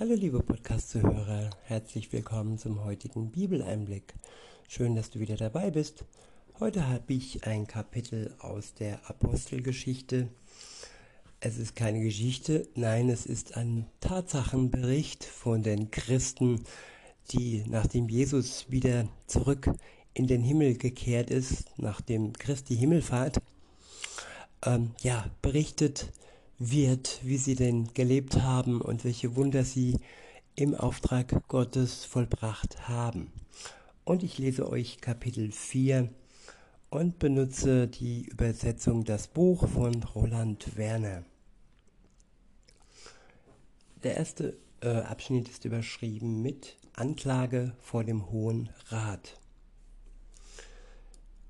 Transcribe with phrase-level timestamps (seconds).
[0.00, 4.12] Hallo liebe Podcast-Zuhörer, herzlich willkommen zum heutigen Bibeleinblick.
[4.66, 6.04] Schön, dass du wieder dabei bist.
[6.58, 10.26] Heute habe ich ein Kapitel aus der Apostelgeschichte.
[11.38, 16.64] Es ist keine Geschichte, nein, es ist ein Tatsachenbericht von den Christen,
[17.30, 19.70] die nachdem Jesus wieder zurück
[20.12, 23.40] in den Himmel gekehrt ist, nach dem Christi Himmelfahrt,
[24.66, 26.08] ähm, ja, berichtet
[26.70, 29.98] wird, wie sie denn gelebt haben und welche Wunder sie
[30.54, 33.32] im Auftrag Gottes vollbracht haben.
[34.04, 36.08] Und ich lese euch Kapitel 4
[36.90, 41.24] und benutze die Übersetzung Das Buch von Roland Werner.
[44.02, 49.40] Der erste äh, Abschnitt ist überschrieben mit Anklage vor dem Hohen Rat.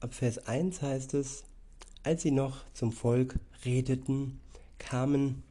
[0.00, 1.44] Ab Vers 1 heißt es,
[2.04, 4.40] als sie noch zum Volk redeten,
[4.78, 5.42] kamen,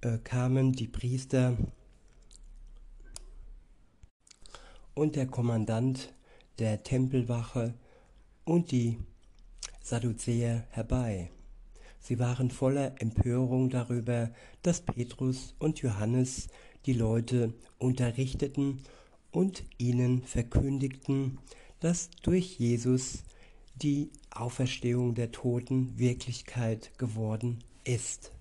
[0.00, 1.56] äh, kamen die Priester
[4.94, 6.12] und der Kommandant
[6.58, 7.74] der Tempelwache
[8.44, 8.98] und die
[9.80, 11.30] Sadduzäer herbei.
[11.98, 14.30] Sie waren voller Empörung darüber,
[14.62, 16.48] dass Petrus und Johannes
[16.86, 18.80] die Leute unterrichteten
[19.30, 21.38] und ihnen verkündigten,
[21.80, 23.22] dass durch Jesus
[23.82, 28.32] die Auferstehung der Toten Wirklichkeit geworden ist.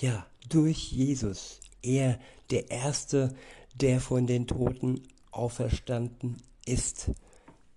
[0.00, 2.18] Ja, durch Jesus, er
[2.50, 3.34] der Erste,
[3.74, 7.10] der von den Toten auferstanden ist.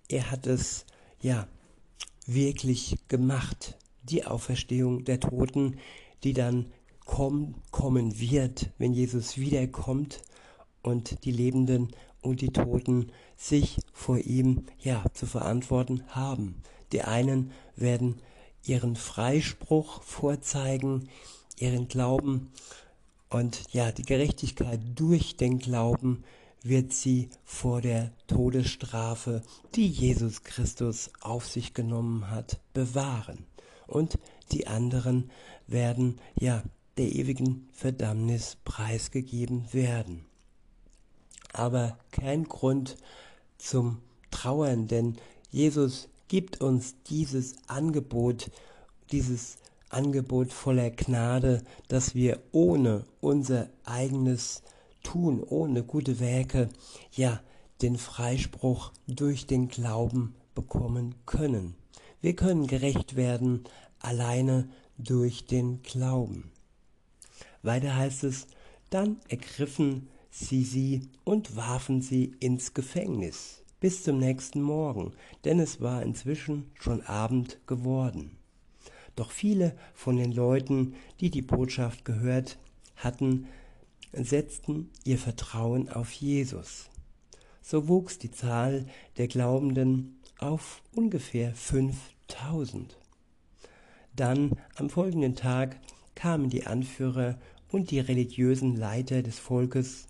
[0.07, 0.85] Er hat es,
[1.21, 1.47] ja,
[2.25, 5.77] wirklich gemacht, die Auferstehung der Toten,
[6.23, 6.71] die dann
[7.05, 10.21] komm, kommen wird, wenn Jesus wiederkommt
[10.83, 11.89] und die Lebenden
[12.21, 16.61] und die Toten sich vor ihm ja zu verantworten haben.
[16.91, 18.21] Die einen werden
[18.63, 21.09] ihren Freispruch vorzeigen,
[21.57, 22.51] ihren Glauben
[23.29, 26.23] und ja, die Gerechtigkeit durch den Glauben
[26.63, 29.41] wird sie vor der Todesstrafe,
[29.75, 33.45] die Jesus Christus auf sich genommen hat, bewahren.
[33.85, 34.17] Und
[34.51, 35.29] die anderen
[35.67, 36.63] werden ja
[36.97, 40.25] der ewigen Verdammnis preisgegeben werden.
[41.53, 42.97] Aber kein Grund
[43.57, 43.99] zum
[44.31, 45.17] Trauern, denn
[45.51, 48.51] Jesus gibt uns dieses Angebot,
[49.11, 49.57] dieses
[49.89, 54.63] Angebot voller Gnade, dass wir ohne unser eigenes
[55.03, 56.69] Tun, ohne gute Werke,
[57.11, 57.41] ja,
[57.81, 61.75] den Freispruch durch den Glauben bekommen können.
[62.21, 63.63] Wir können gerecht werden
[63.99, 64.67] alleine
[64.97, 66.51] durch den Glauben.
[67.61, 68.47] Weiter heißt es,
[68.89, 75.13] dann ergriffen sie sie und warfen sie ins Gefängnis bis zum nächsten Morgen,
[75.45, 78.37] denn es war inzwischen schon Abend geworden.
[79.15, 82.57] Doch viele von den Leuten, die die Botschaft gehört
[82.95, 83.47] hatten,
[84.13, 86.89] setzten ihr Vertrauen auf Jesus.
[87.61, 88.85] So wuchs die Zahl
[89.17, 92.97] der Glaubenden auf ungefähr 5000.
[94.15, 95.79] Dann am folgenden Tag
[96.15, 97.37] kamen die Anführer
[97.71, 100.07] und die religiösen Leiter des Volkes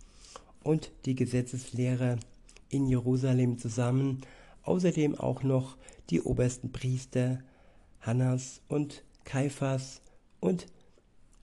[0.64, 2.18] und die Gesetzeslehrer
[2.70, 4.22] in Jerusalem zusammen,
[4.64, 5.78] außerdem auch noch
[6.10, 7.40] die obersten Priester
[8.02, 10.02] Hannas und Kaiphas
[10.40, 10.68] und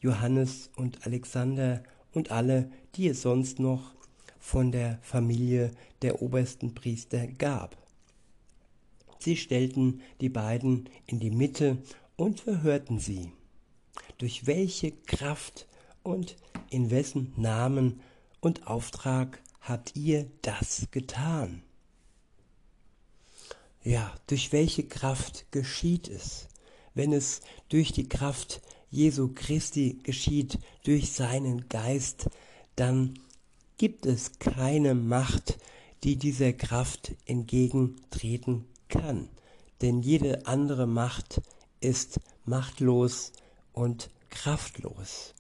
[0.01, 1.83] Johannes und Alexander
[2.13, 3.95] und alle, die es sonst noch
[4.39, 5.71] von der Familie
[6.03, 7.77] der obersten Priester gab.
[9.19, 11.79] Sie stellten die beiden in die Mitte
[12.17, 13.33] und verhörten sie.
[14.19, 15.67] Durch welche Kraft
[16.03, 16.37] und
[16.71, 18.01] in wessen Namen
[18.41, 21.63] und Auftrag habt ihr das getan?
[23.83, 26.49] Ja, durch welche Kraft geschieht es?
[26.95, 32.29] Wenn es durch die Kraft Jesu Christi geschieht, durch seinen Geist,
[32.77, 33.19] dann
[33.77, 35.59] gibt es keine Macht,
[36.05, 39.29] die dieser Kraft entgegentreten kann.
[39.81, 41.41] Denn jede andere Macht
[41.81, 43.33] ist machtlos
[43.73, 45.35] und kraftlos.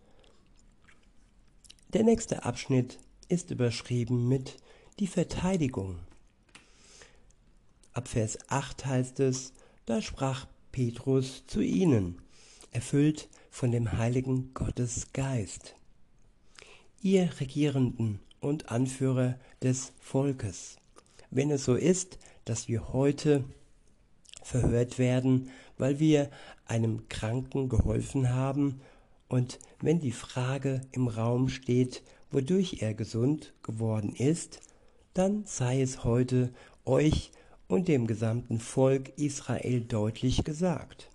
[1.93, 4.56] Der nächste Abschnitt ist überschrieben mit
[4.99, 5.99] die Verteidigung.
[7.93, 9.53] Ab Vers 8 heißt es,
[9.87, 12.21] da sprach Petrus zu ihnen,
[12.71, 15.76] erfüllt von dem heiligen Gottes Geist.
[17.03, 20.77] Ihr Regierenden und Anführer des Volkes,
[21.31, 23.44] wenn es so ist, dass wir heute
[24.43, 26.31] verhört werden, weil wir
[26.67, 28.81] einem Kranken geholfen haben,
[29.29, 32.03] und wenn die Frage im Raum steht,
[32.34, 34.60] wodurch er gesund geworden ist,
[35.14, 36.52] dann sei es heute
[36.84, 37.31] euch
[37.69, 41.10] und dem gesamten Volk Israel deutlich gesagt.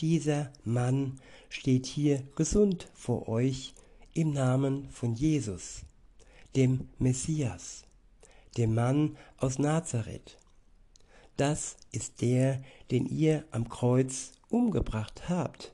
[0.00, 3.74] Dieser Mann steht hier gesund vor euch,
[4.14, 5.82] im Namen von Jesus,
[6.56, 7.84] dem Messias,
[8.56, 10.38] dem Mann aus Nazareth.
[11.36, 15.72] Das ist der, den ihr am Kreuz umgebracht habt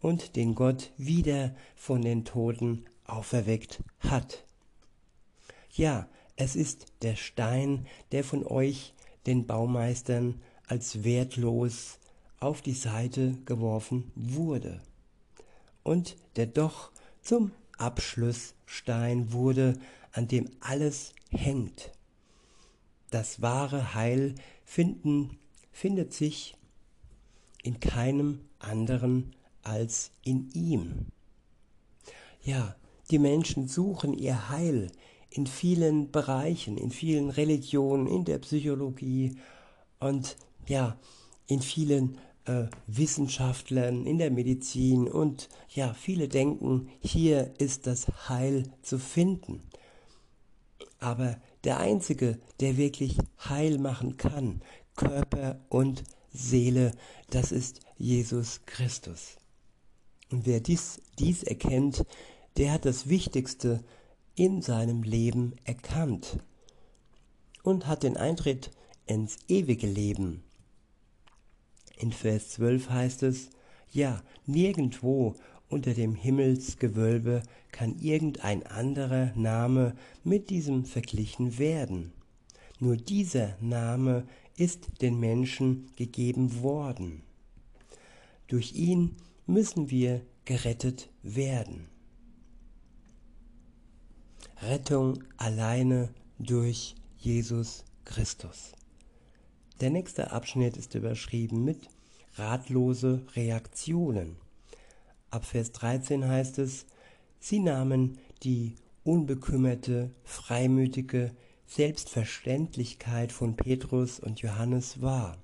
[0.00, 4.44] und den Gott wieder von den Toten auferweckt hat.
[5.72, 8.94] Ja, es ist der Stein, der von euch,
[9.26, 11.98] den Baumeistern, als wertlos
[12.40, 14.80] auf die Seite geworfen wurde
[15.86, 16.90] und der doch
[17.22, 19.78] zum Abschlussstein wurde,
[20.12, 21.92] an dem alles hängt.
[23.10, 25.38] Das wahre Heil finden,
[25.70, 26.56] findet sich
[27.62, 31.06] in keinem anderen als in ihm.
[32.42, 32.74] Ja,
[33.10, 34.90] die Menschen suchen ihr Heil
[35.30, 39.36] in vielen Bereichen, in vielen Religionen, in der Psychologie
[40.00, 40.36] und
[40.66, 40.98] ja,
[41.46, 48.64] in vielen äh, Wissenschaftlern, in der Medizin und ja, viele denken, hier ist das Heil
[48.82, 49.62] zu finden.
[50.98, 53.18] Aber der Einzige, der wirklich
[53.48, 54.62] Heil machen kann,
[54.94, 56.92] Körper und Seele,
[57.30, 59.36] das ist Jesus Christus.
[60.30, 62.04] Und wer dies, dies erkennt,
[62.56, 63.84] der hat das Wichtigste
[64.34, 66.38] in seinem Leben erkannt
[67.62, 68.70] und hat den Eintritt
[69.06, 70.42] ins ewige Leben.
[71.98, 73.50] In Vers 12 heißt es,
[73.90, 75.34] ja, nirgendwo
[75.68, 77.42] unter dem Himmelsgewölbe
[77.72, 82.12] kann irgendein anderer Name mit diesem verglichen werden.
[82.78, 84.26] Nur dieser Name
[84.56, 87.22] ist den Menschen gegeben worden.
[88.48, 89.16] Durch ihn
[89.46, 91.88] müssen wir gerettet werden.
[94.62, 96.08] Rettung alleine
[96.38, 98.72] durch Jesus Christus.
[99.82, 101.88] Der nächste Abschnitt ist überschrieben mit
[102.36, 104.36] ratlose Reaktionen.
[105.30, 106.86] Ab Vers 13 heißt es,
[107.38, 111.32] sie nahmen die unbekümmerte, freimütige
[111.66, 115.36] Selbstverständlichkeit von Petrus und Johannes wahr.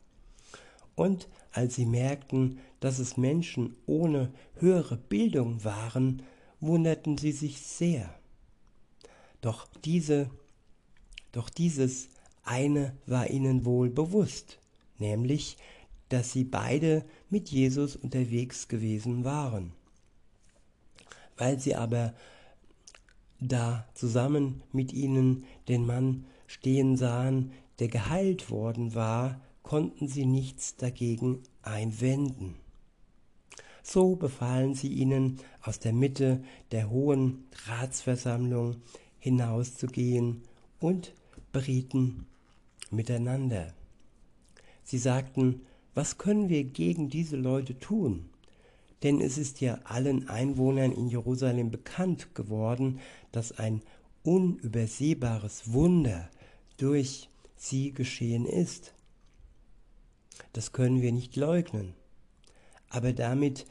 [0.95, 6.23] Und als sie merkten, dass es Menschen ohne höhere Bildung waren,
[6.61, 8.22] wunderten sie sich sehr.
[9.43, 10.31] Doch diese,
[11.33, 12.09] doch dieses
[12.45, 14.59] eine war ihnen wohl bewusst,
[14.99, 15.59] nämlich,
[16.09, 19.73] dass sie beide mit Jesus unterwegs gewesen waren.
[21.37, 22.15] Weil sie aber
[23.41, 30.77] da zusammen mit ihnen den Mann stehen sahen, der geheilt worden war, konnten sie nichts
[30.77, 32.57] dagegen einwenden.
[33.83, 38.77] So befahlen sie ihnen, aus der Mitte der hohen Ratsversammlung
[39.23, 40.43] hinauszugehen
[40.81, 41.15] und
[41.53, 42.27] berieten
[42.91, 43.73] miteinander.
[44.83, 45.61] Sie sagten,
[45.95, 48.31] was können wir gegen diese Leute tun?
[49.05, 52.99] Denn es ist ja allen Einwohnern in Jerusalem bekannt geworden,
[53.31, 53.83] dass ein
[54.25, 56.29] unübersehbares Wunder
[56.77, 58.93] durch sie geschehen ist.
[60.53, 61.95] Das können wir nicht leugnen.
[62.89, 63.67] Aber damit,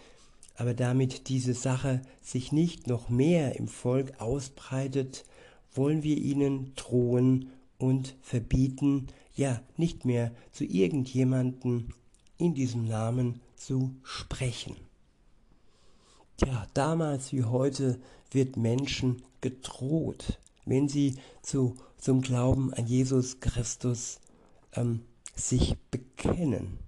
[0.56, 5.26] aber damit diese Sache sich nicht noch mehr im Volk ausbreitet,
[5.74, 11.94] wollen wir ihnen drohen und verbieten, ja, nicht mehr zu irgendjemanden
[12.38, 14.76] in diesem Namen zu sprechen.
[16.38, 18.00] Tja, damals wie heute
[18.32, 24.20] wird Menschen gedroht, wenn sie zu, zum Glauben an Jesus Christus
[24.74, 25.02] ähm,
[25.36, 26.80] sich bekennen.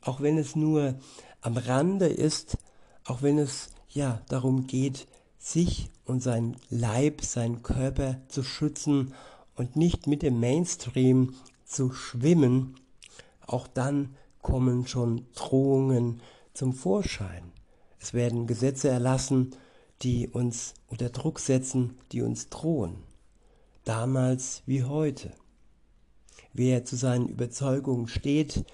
[0.00, 0.98] Auch wenn es nur
[1.40, 2.58] am Rande ist,
[3.04, 5.06] auch wenn es ja darum geht,
[5.38, 9.14] sich und sein Leib, sein Körper zu schützen
[9.56, 12.76] und nicht mit dem Mainstream zu schwimmen,
[13.46, 16.20] auch dann kommen schon Drohungen
[16.54, 17.52] zum Vorschein.
[17.98, 19.54] Es werden Gesetze erlassen,
[20.02, 22.96] die uns unter Druck setzen, die uns drohen.
[23.84, 25.32] Damals wie heute.
[26.52, 28.64] Wer zu seinen Überzeugungen steht,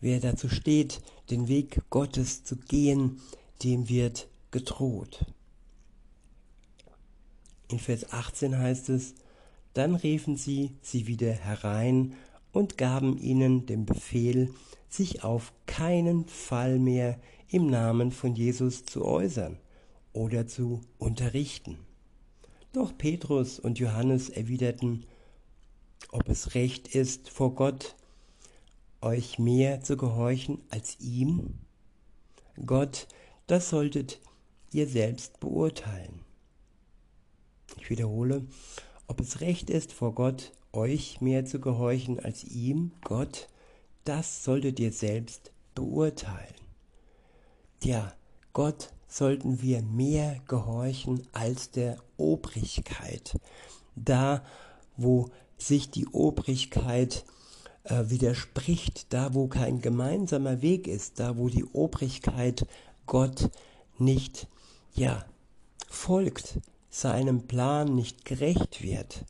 [0.00, 1.00] wer dazu steht,
[1.30, 3.20] den Weg Gottes zu gehen,
[3.62, 5.24] dem wird gedroht.
[7.72, 9.14] In Vers 18 heißt es,
[9.72, 12.12] dann riefen sie sie wieder herein
[12.52, 14.52] und gaben ihnen den Befehl,
[14.90, 19.58] sich auf keinen Fall mehr im Namen von Jesus zu äußern
[20.12, 21.78] oder zu unterrichten.
[22.74, 25.06] Doch Petrus und Johannes erwiderten,
[26.10, 27.96] ob es recht ist vor Gott,
[29.00, 31.54] euch mehr zu gehorchen als ihm?
[32.66, 33.08] Gott,
[33.46, 34.20] das solltet
[34.72, 36.21] ihr selbst beurteilen.
[37.82, 38.46] Ich wiederhole,
[39.08, 43.48] ob es recht ist vor Gott, euch mehr zu gehorchen als ihm, Gott,
[44.04, 46.54] das solltet ihr selbst beurteilen.
[47.82, 48.12] Ja,
[48.52, 53.36] Gott sollten wir mehr gehorchen als der Obrigkeit.
[53.96, 54.44] Da,
[54.96, 57.24] wo sich die Obrigkeit
[57.82, 62.64] äh, widerspricht, da, wo kein gemeinsamer Weg ist, da, wo die Obrigkeit
[63.06, 63.50] Gott
[63.98, 64.46] nicht,
[64.94, 65.24] ja,
[65.88, 66.60] folgt,
[66.92, 69.24] seinem Plan nicht gerecht wird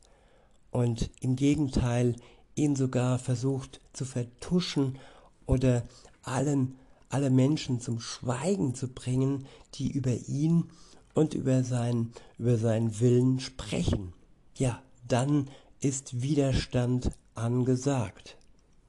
[0.69, 2.17] und im Gegenteil
[2.55, 4.99] ihn sogar versucht zu vertuschen
[5.45, 5.83] oder
[6.23, 6.75] allen,
[7.07, 10.65] alle Menschen zum Schweigen zu bringen, die über ihn
[11.13, 14.11] und über, sein, über seinen Willen sprechen.
[14.57, 18.35] Ja, dann ist Widerstand angesagt,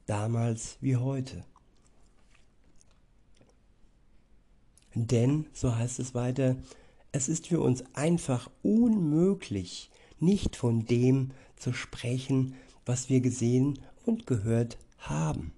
[0.07, 1.45] damals wie heute.
[4.95, 6.57] Denn, so heißt es weiter,
[7.15, 12.57] es ist für uns einfach unmöglich, nicht von dem zu sprechen,
[12.87, 15.53] was wir gesehen und gehört haben.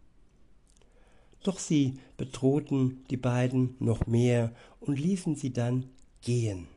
[1.42, 5.86] Doch sie bedrohten die beiden noch mehr und ließen sie dann
[6.20, 6.68] gehen,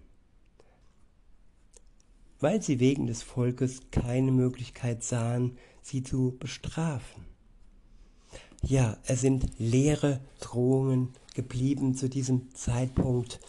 [2.39, 7.25] weil sie wegen des Volkes keine Möglichkeit sahen, sie zu bestrafen.
[8.63, 13.41] Ja, es sind leere Drohungen geblieben zu diesem Zeitpunkt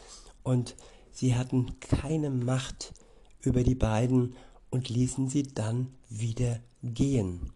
[0.42, 0.74] und
[1.12, 2.94] sie hatten keine Macht
[3.40, 4.34] über die beiden
[4.70, 7.52] und ließen sie dann wieder gehen.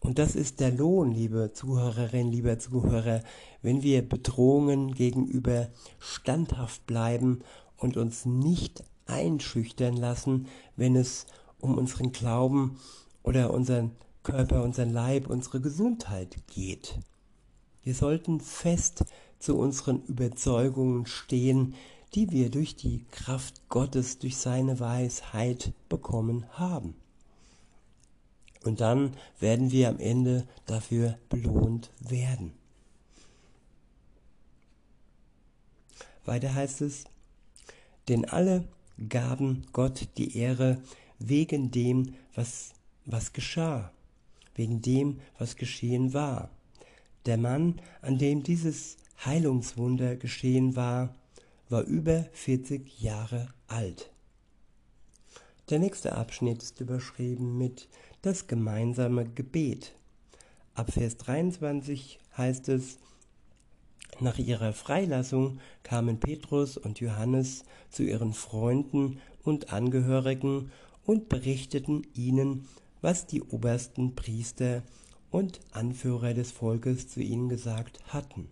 [0.00, 3.22] Und das ist der Lohn, liebe Zuhörerin, lieber Zuhörer,
[3.62, 7.40] wenn wir Bedrohungen gegenüber standhaft bleiben
[7.76, 11.26] und uns nicht einschüchtern lassen, wenn es
[11.60, 12.78] um unseren Glauben
[13.22, 16.98] oder unseren Körper, unseren Leib, unsere Gesundheit geht.
[17.82, 19.04] Wir sollten fest
[19.38, 21.74] zu unseren Überzeugungen stehen,
[22.14, 26.94] die wir durch die Kraft Gottes, durch seine Weisheit bekommen haben.
[28.64, 32.52] Und dann werden wir am Ende dafür belohnt werden.
[36.24, 37.04] Weiter heißt es,
[38.08, 38.64] denn alle
[39.08, 40.82] gaben Gott die Ehre
[41.18, 42.72] wegen dem, was,
[43.06, 43.92] was geschah,
[44.54, 46.50] wegen dem, was geschehen war.
[47.26, 51.14] Der Mann, an dem dieses Heilungswunder geschehen war,
[51.68, 54.10] war über 40 Jahre alt.
[55.70, 57.88] Der nächste Abschnitt ist überschrieben mit
[58.22, 59.94] das gemeinsame Gebet.
[60.74, 62.98] Ab Vers 23 heißt es,
[64.20, 70.72] nach ihrer Freilassung kamen Petrus und Johannes zu ihren Freunden und Angehörigen
[71.04, 72.66] und berichteten ihnen,
[73.00, 74.82] was die obersten Priester
[75.30, 78.48] und Anführer des Volkes zu ihnen gesagt hatten.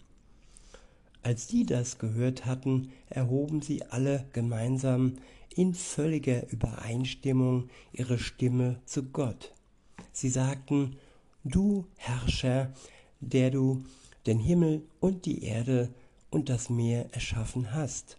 [1.26, 5.16] Als die das gehört hatten, erhoben sie alle gemeinsam
[5.56, 9.52] in völliger Übereinstimmung ihre Stimme zu Gott.
[10.12, 10.94] Sie sagten,
[11.42, 12.72] Du Herrscher,
[13.18, 13.82] der du
[14.24, 15.92] den Himmel und die Erde
[16.30, 18.18] und das Meer erschaffen hast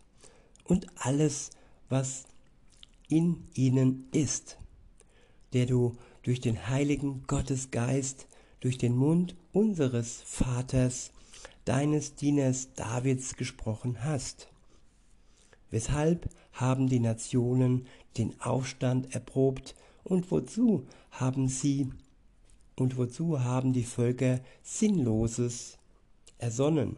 [0.65, 1.51] und alles,
[1.87, 2.25] was
[3.07, 4.57] in ihnen ist,
[5.53, 8.27] der du durch den heiligen Gottesgeist,
[8.59, 11.13] durch den Mund unseres Vaters,
[11.67, 14.47] deines Dieners Davids gesprochen hast.
[15.69, 21.91] Weshalb haben die Nationen den Aufstand erprobt und wozu haben sie
[22.77, 25.77] und wozu haben die Völker Sinnloses
[26.37, 26.95] ersonnen?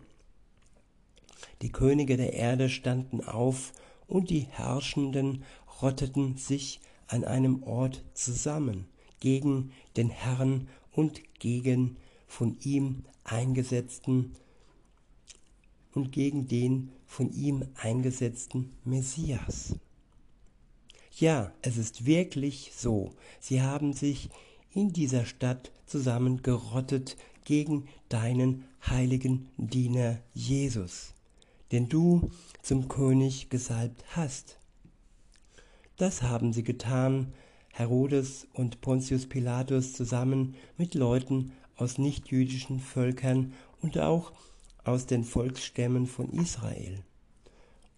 [1.64, 3.74] Die Könige der Erde standen auf
[4.08, 5.44] und die Herrschenden
[5.82, 8.86] rotteten sich an einem Ort zusammen
[9.20, 11.98] gegen den Herrn und gegen
[12.28, 14.36] von ihm eingesetzten
[15.94, 19.76] und gegen den von ihm eingesetzten Messias.
[21.18, 23.12] Ja, es ist wirklich so.
[23.40, 24.30] Sie haben sich
[24.74, 31.14] in dieser Stadt zusammengerottet gegen deinen heiligen Diener Jesus,
[31.72, 32.30] den du
[32.62, 34.58] zum König gesalbt hast.
[35.98, 37.34] Das haben sie getan,
[37.74, 44.32] Herodes und Pontius Pilatus zusammen mit Leuten aus nichtjüdischen Völkern und auch
[44.90, 47.04] aus den Volksstämmen von Israel.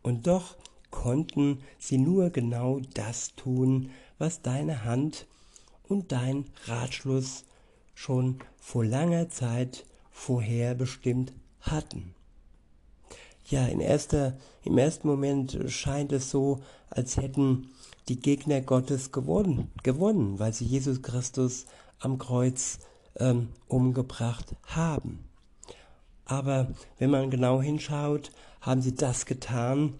[0.01, 0.57] Und doch
[0.89, 5.25] konnten sie nur genau das tun, was deine Hand
[5.87, 7.45] und dein Ratschluss
[7.95, 12.13] schon vor langer Zeit vorher bestimmt hatten.
[13.45, 17.69] Ja, in erster, im ersten Moment scheint es so, als hätten
[18.09, 21.65] die Gegner Gottes gewonnen, gewonnen weil sie Jesus Christus
[21.99, 22.79] am Kreuz
[23.15, 25.30] ähm, umgebracht haben.
[26.31, 29.99] Aber wenn man genau hinschaut, haben sie das getan,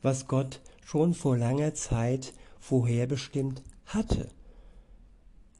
[0.00, 4.28] was Gott schon vor langer Zeit vorherbestimmt hatte.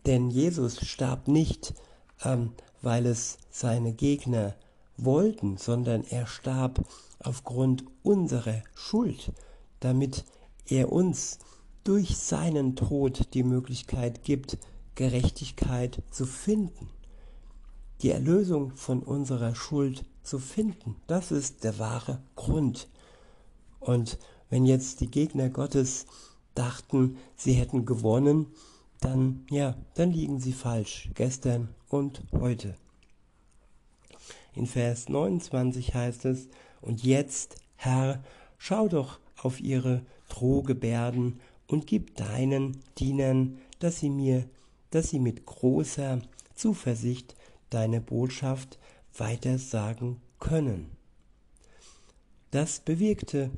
[0.06, 1.74] Denn Jesus starb nicht,
[2.22, 4.54] ähm, weil es seine Gegner
[4.96, 6.84] wollten, sondern er starb
[7.18, 9.32] aufgrund unserer Schuld,
[9.80, 10.24] damit
[10.66, 11.40] er uns
[11.82, 14.56] durch seinen Tod die Möglichkeit gibt,
[14.94, 16.90] Gerechtigkeit zu finden,
[18.02, 20.96] die Erlösung von unserer Schuld zu finden.
[21.06, 22.88] Das ist der wahre Grund.
[23.80, 24.18] Und
[24.50, 26.06] wenn jetzt die Gegner Gottes
[26.54, 28.46] dachten, sie hätten gewonnen,
[29.00, 32.74] dann ja, dann liegen sie falsch, gestern und heute.
[34.54, 36.48] In Vers 29 heißt es,
[36.80, 38.24] und jetzt, Herr,
[38.58, 44.48] schau doch auf ihre Drohgebärden und gib deinen Dienern, dass sie mir,
[44.90, 46.20] dass sie mit großer
[46.54, 47.35] Zuversicht
[47.70, 48.78] deine Botschaft
[49.16, 50.90] weitersagen können.
[52.50, 53.50] Das bewirkte,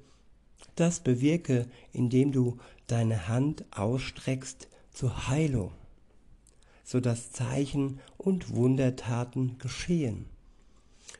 [0.74, 5.72] das bewirke, indem du deine Hand ausstreckst zur Heilung,
[6.84, 10.26] so dass Zeichen und Wundertaten geschehen.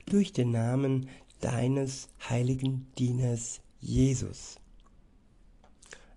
[0.07, 1.09] Durch den Namen
[1.41, 4.59] deines heiligen Dieners Jesus.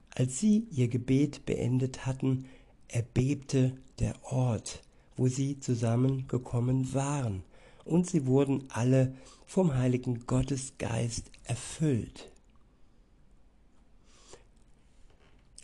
[0.10, 2.46] Als sie ihr Gebet beendet hatten,
[2.88, 4.84] erbebte der Ort,
[5.18, 7.44] wo sie zusammengekommen waren,
[7.84, 9.16] und sie wurden alle
[9.46, 12.32] vom Heiligen Gottesgeist erfüllt.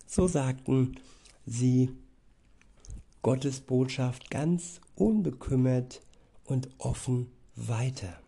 [0.07, 0.99] So sagten
[1.45, 1.91] sie
[3.21, 6.01] Gottes Botschaft ganz unbekümmert
[6.45, 8.19] und offen weiter.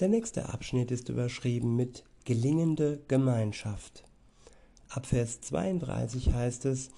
[0.00, 4.04] Der nächste Abschnitt ist überschrieben mit gelingende Gemeinschaft.
[4.90, 6.90] Ab Vers 32 heißt es,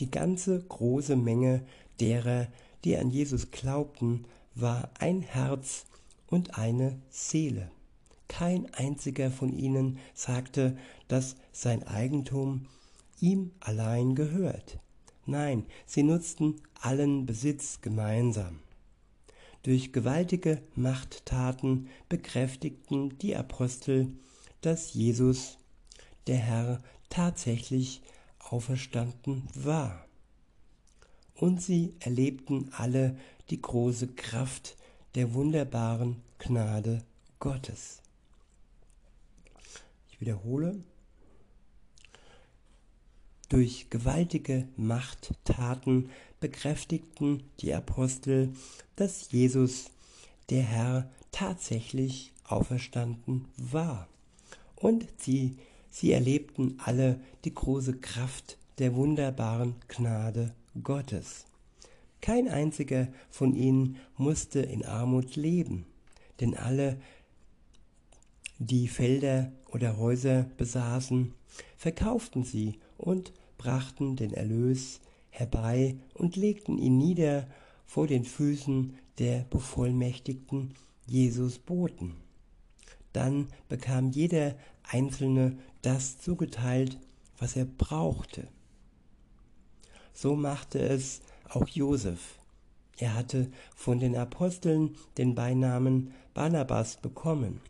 [0.00, 1.62] die ganze große Menge
[2.00, 2.48] derer,
[2.84, 5.86] die an Jesus glaubten, war ein Herz
[6.28, 7.70] und eine Seele.
[8.28, 10.76] Kein einziger von ihnen sagte,
[11.08, 12.66] dass sein Eigentum
[13.20, 14.78] ihm allein gehört.
[15.26, 18.60] Nein, sie nutzten allen Besitz gemeinsam.
[19.62, 24.12] Durch gewaltige Machttaten bekräftigten die Apostel,
[24.60, 25.58] dass Jesus,
[26.26, 28.02] der Herr, tatsächlich
[28.50, 30.04] auferstanden war.
[31.34, 33.16] Und sie erlebten alle
[33.50, 34.76] die große Kraft
[35.14, 37.04] der wunderbaren Gnade
[37.38, 38.02] Gottes.
[40.10, 40.82] Ich wiederhole,
[43.48, 48.52] durch gewaltige Machttaten bekräftigten die Apostel,
[48.96, 49.86] dass Jesus,
[50.50, 54.08] der Herr, tatsächlich auferstanden war.
[54.76, 55.56] Und sie,
[55.90, 61.44] sie erlebten alle die große Kraft der wunderbaren Gnade Gottes.
[62.20, 65.86] Kein einziger von ihnen musste in Armut leben,
[66.40, 67.00] denn alle,
[68.58, 71.32] die Felder oder Häuser besaßen,
[71.76, 77.46] verkauften sie und brachten den Erlös herbei und legten ihn nieder
[77.86, 80.74] vor den Füßen der bevollmächtigten
[81.06, 82.14] Jesus Boten.
[83.12, 86.98] Dann bekam jeder Einzelne das zugeteilt,
[87.38, 88.48] was er brauchte.
[90.12, 92.38] So machte es auch Josef.
[92.98, 97.60] Er hatte von den Aposteln den Beinamen Barnabas bekommen,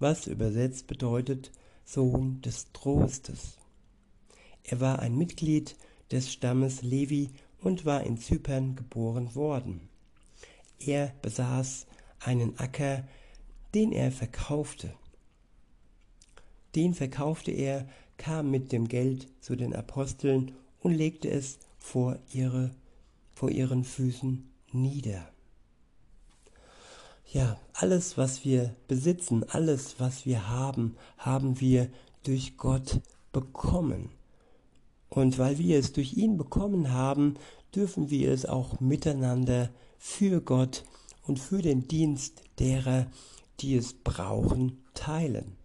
[0.00, 1.52] was übersetzt bedeutet
[1.84, 3.58] Sohn des Trostes.
[4.64, 5.76] Er war ein Mitglied
[6.10, 9.88] des Stammes Levi und war in Zypern geboren worden.
[10.78, 11.86] Er besaß
[12.20, 13.04] einen Acker,
[13.74, 14.92] den er verkaufte.
[16.74, 22.70] Den verkaufte er, kam mit dem Geld zu den Aposteln und legte es vor, ihre,
[23.34, 25.28] vor ihren Füßen nieder.
[27.32, 31.90] Ja, alles, was wir besitzen, alles, was wir haben, haben wir
[32.22, 33.00] durch Gott
[33.32, 34.10] bekommen.
[35.08, 37.34] Und weil wir es durch ihn bekommen haben,
[37.74, 40.84] dürfen wir es auch miteinander für Gott
[41.26, 43.06] und für den Dienst derer,
[43.60, 45.56] die es brauchen, teilen.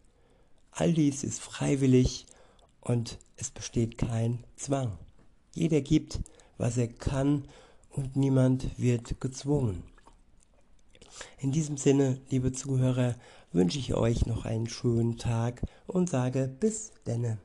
[0.79, 2.25] All dies ist freiwillig
[2.79, 4.97] und es besteht kein Zwang.
[5.53, 6.21] Jeder gibt,
[6.57, 7.49] was er kann
[7.89, 9.83] und niemand wird gezwungen.
[11.37, 13.15] In diesem Sinne, liebe Zuhörer,
[13.51, 17.39] wünsche ich euch noch einen schönen Tag und sage bis denne.